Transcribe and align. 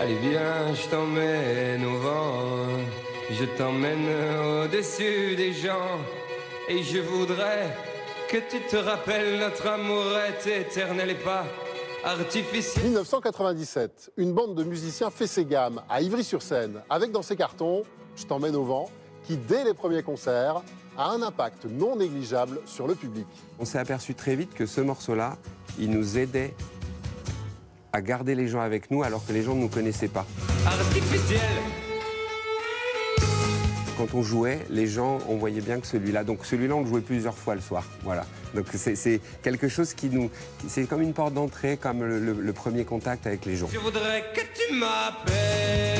Allez 0.00 0.14
viens, 0.14 0.74
je 0.74 0.88
t'emmène 0.88 1.84
au 1.84 1.98
vent, 1.98 2.68
je 3.32 3.44
t'emmène 3.56 4.06
au-dessus 4.64 5.34
des 5.34 5.52
gens, 5.52 5.98
et 6.68 6.84
je 6.84 7.00
voudrais 7.00 7.76
que 8.30 8.36
tu 8.36 8.60
te 8.70 8.76
rappelles 8.76 9.40
notre 9.40 9.66
amour 9.66 10.04
est 10.18 10.46
éternel 10.60 11.10
et 11.10 11.14
pas 11.16 11.44
artificiel. 12.04 12.84
1997, 12.84 14.12
une 14.16 14.32
bande 14.32 14.54
de 14.54 14.62
musiciens 14.62 15.10
fait 15.10 15.26
ses 15.26 15.44
gammes 15.44 15.82
à 15.88 16.00
Ivry-sur-Seine, 16.00 16.80
avec 16.88 17.10
dans 17.10 17.22
ses 17.22 17.34
cartons 17.34 17.82
Je 18.14 18.24
t'emmène 18.24 18.54
au 18.54 18.62
vent, 18.62 18.88
qui 19.24 19.36
dès 19.36 19.64
les 19.64 19.74
premiers 19.74 20.04
concerts 20.04 20.62
a 20.96 21.10
un 21.10 21.22
impact 21.22 21.64
non 21.64 21.96
négligeable 21.96 22.60
sur 22.66 22.86
le 22.86 22.94
public. 22.94 23.26
On 23.58 23.64
s'est 23.64 23.78
aperçu 23.78 24.14
très 24.14 24.36
vite 24.36 24.54
que 24.54 24.64
ce 24.64 24.80
morceau-là, 24.80 25.38
il 25.76 25.90
nous 25.90 26.18
aidait 26.18 26.54
à 27.92 28.00
garder 28.00 28.34
les 28.34 28.48
gens 28.48 28.60
avec 28.60 28.90
nous 28.90 29.02
alors 29.02 29.24
que 29.26 29.32
les 29.32 29.42
gens 29.42 29.54
ne 29.54 29.60
nous 29.62 29.68
connaissaient 29.68 30.08
pas. 30.08 30.26
Artificiel. 30.66 31.40
Quand 33.96 34.14
on 34.14 34.22
jouait, 34.22 34.60
les 34.70 34.86
gens, 34.86 35.18
on 35.28 35.38
voyait 35.38 35.60
bien 35.60 35.80
que 35.80 35.86
celui-là, 35.86 36.22
donc 36.22 36.46
celui-là, 36.46 36.76
on 36.76 36.82
le 36.82 36.86
jouait 36.86 37.00
plusieurs 37.00 37.36
fois 37.36 37.56
le 37.56 37.60
soir. 37.60 37.84
Voilà. 38.04 38.26
Donc 38.54 38.66
c'est- 38.72 39.20
quelque 39.42 39.68
chose 39.68 39.92
qui 39.92 40.08
nous. 40.08 40.30
C'est 40.68 40.84
comme 40.88 41.02
une 41.02 41.12
porte 41.12 41.34
d'entrée, 41.34 41.76
comme 41.76 42.04
le, 42.04 42.20
le- 42.20 42.32
le 42.40 42.52
premier 42.52 42.84
contact 42.84 43.26
avec 43.26 43.44
les 43.44 43.56
gens. 43.56 43.68
Je 43.72 43.78
voudrais 43.80 44.22
que 44.34 44.40
tu 44.40 44.72
m'appelles 44.74 45.97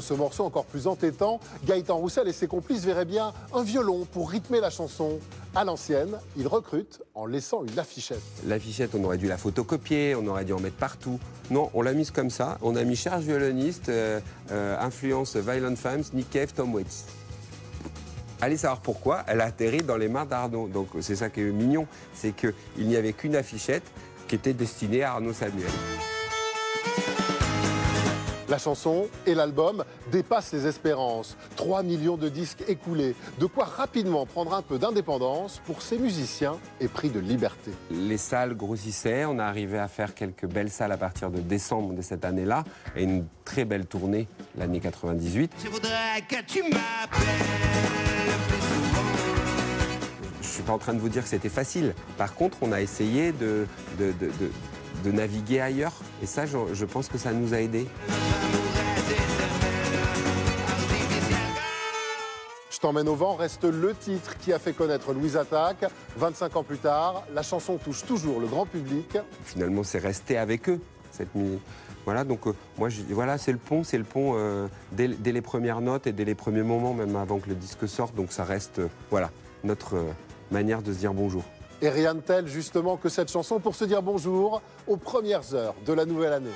ce 0.00 0.14
morceau 0.14 0.44
encore 0.44 0.64
plus 0.64 0.86
entêtant, 0.86 1.40
Gaëtan 1.64 1.96
Roussel 1.96 2.28
et 2.28 2.32
ses 2.32 2.46
complices 2.46 2.84
verraient 2.84 3.04
bien 3.04 3.32
un 3.52 3.62
violon 3.62 4.06
pour 4.12 4.30
rythmer 4.30 4.60
la 4.60 4.70
chanson. 4.70 5.18
À 5.54 5.64
l'ancienne, 5.64 6.18
ils 6.36 6.48
recrutent 6.48 7.02
en 7.14 7.26
laissant 7.26 7.64
une 7.64 7.78
affichette. 7.78 8.20
L'affichette, 8.46 8.94
on 8.94 9.04
aurait 9.04 9.18
dû 9.18 9.28
la 9.28 9.36
photocopier, 9.36 10.14
on 10.14 10.26
aurait 10.26 10.44
dû 10.44 10.52
en 10.52 10.60
mettre 10.60 10.76
partout. 10.76 11.20
Non, 11.50 11.70
on 11.74 11.82
l'a 11.82 11.92
mise 11.92 12.10
comme 12.10 12.30
ça. 12.30 12.58
On 12.62 12.74
a 12.76 12.82
mis 12.84 12.96
charge 12.96 13.24
violoniste, 13.24 13.88
euh, 13.88 14.20
euh, 14.50 14.76
influence 14.80 15.36
Violent 15.36 15.76
Femmes, 15.76 16.02
Nick 16.12 16.30
Cave, 16.30 16.52
Tom 16.52 16.74
Waits. 16.74 17.06
Allez 18.40 18.56
savoir 18.56 18.80
pourquoi, 18.80 19.22
elle 19.26 19.40
a 19.40 19.44
atterri 19.44 19.78
dans 19.78 19.96
les 19.96 20.08
mains 20.08 20.26
d'Arnaud. 20.26 20.68
Donc 20.68 20.88
c'est 21.00 21.16
ça 21.16 21.30
qui 21.30 21.40
est 21.40 21.44
mignon, 21.44 21.86
c'est 22.12 22.34
qu'il 22.34 22.52
n'y 22.78 22.96
avait 22.96 23.12
qu'une 23.12 23.36
affichette 23.36 23.84
qui 24.28 24.34
était 24.34 24.52
destinée 24.52 25.02
à 25.02 25.12
Arnaud 25.12 25.32
Samuel. 25.32 25.70
La 28.48 28.58
chanson 28.58 29.06
et 29.26 29.34
l'album 29.34 29.84
dépassent 30.12 30.52
les 30.52 30.66
espérances. 30.66 31.36
3 31.56 31.82
millions 31.82 32.16
de 32.18 32.28
disques 32.28 32.62
écoulés. 32.68 33.14
De 33.38 33.46
quoi 33.46 33.64
rapidement 33.64 34.26
prendre 34.26 34.52
un 34.54 34.60
peu 34.60 34.78
d'indépendance 34.78 35.62
pour 35.64 35.80
ces 35.80 35.98
musiciens 35.98 36.56
épris 36.78 37.08
de 37.08 37.20
liberté. 37.20 37.70
Les 37.90 38.18
salles 38.18 38.54
grossissaient, 38.54 39.24
on 39.24 39.38
a 39.38 39.44
arrivé 39.44 39.78
à 39.78 39.88
faire 39.88 40.14
quelques 40.14 40.46
belles 40.46 40.70
salles 40.70 40.92
à 40.92 40.98
partir 40.98 41.30
de 41.30 41.40
décembre 41.40 41.94
de 41.94 42.02
cette 42.02 42.24
année-là, 42.26 42.64
et 42.96 43.04
une 43.04 43.24
très 43.46 43.64
belle 43.64 43.86
tournée 43.86 44.28
l'année 44.58 44.80
98. 44.80 45.50
Je 45.64 45.68
voudrais 45.70 46.20
que 46.28 46.42
tu 46.46 46.62
m'appelles 46.64 48.36
plus 48.48 48.58
souvent. 48.60 49.08
Je 50.42 50.46
suis 50.48 50.62
pas 50.62 50.72
en 50.74 50.78
train 50.78 50.92
de 50.92 50.98
vous 51.00 51.08
dire 51.08 51.22
que 51.22 51.28
c'était 51.30 51.48
facile. 51.48 51.94
Par 52.18 52.34
contre, 52.34 52.58
on 52.60 52.72
a 52.72 52.80
essayé 52.82 53.32
de, 53.32 53.66
de, 53.98 54.12
de- 54.20 54.30
de- 55.04 55.12
naviguer 55.12 55.60
ailleurs. 55.60 55.92
Et 56.22 56.26
ça, 56.26 56.46
je, 56.46 56.56
je 56.72 56.84
pense 56.84 57.08
que 57.08 57.18
ça 57.18 57.32
nous 57.32 57.54
a 57.54 57.58
aidés. 57.60 57.86
Je 62.70 62.78
t'emmène 62.80 63.08
au 63.08 63.14
vent 63.14 63.34
reste 63.34 63.64
le 63.64 63.94
titre 63.94 64.36
qui 64.38 64.52
a 64.52 64.58
fait 64.58 64.72
connaître 64.72 65.12
Louise 65.12 65.36
Attaque. 65.36 65.84
25 66.16 66.56
ans 66.56 66.62
plus 66.64 66.78
tard, 66.78 67.24
la 67.34 67.42
chanson 67.42 67.78
touche 67.78 68.04
toujours 68.04 68.40
le 68.40 68.46
grand 68.46 68.66
public. 68.66 69.16
Finalement, 69.44 69.82
c'est 69.84 69.98
resté 69.98 70.36
avec 70.36 70.68
eux. 70.68 70.80
Cette 71.12 71.34
musique. 71.34 71.60
Voilà, 72.04 72.24
donc 72.24 72.46
euh, 72.46 72.52
moi, 72.76 72.90
je, 72.90 73.00
voilà, 73.10 73.38
c'est 73.38 73.52
le 73.52 73.56
pont, 73.58 73.82
c'est 73.84 73.96
le 73.96 74.04
pont 74.04 74.32
euh, 74.36 74.66
dès, 74.92 75.08
dès 75.08 75.32
les 75.32 75.40
premières 75.40 75.80
notes 75.80 76.06
et 76.06 76.12
dès 76.12 76.26
les 76.26 76.34
premiers 76.34 76.62
moments, 76.62 76.92
même 76.92 77.16
avant 77.16 77.38
que 77.38 77.48
le 77.48 77.54
disque 77.54 77.88
sorte. 77.88 78.14
Donc 78.14 78.30
ça 78.32 78.44
reste, 78.44 78.80
euh, 78.80 78.88
voilà, 79.10 79.30
notre 79.62 79.96
manière 80.50 80.82
de 80.82 80.92
se 80.92 80.98
dire 80.98 81.14
bonjour. 81.14 81.44
Et 81.84 81.90
rien 81.90 82.14
de 82.14 82.20
tel 82.20 82.46
justement 82.46 82.96
que 82.96 83.10
cette 83.10 83.30
chanson 83.30 83.60
pour 83.60 83.74
se 83.74 83.84
dire 83.84 84.00
bonjour 84.00 84.62
aux 84.86 84.96
premières 84.96 85.54
heures 85.54 85.74
de 85.84 85.92
la 85.92 86.06
nouvelle 86.06 86.32
année. 86.32 86.48